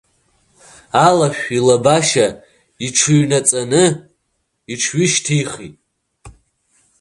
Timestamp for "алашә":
1.05-1.45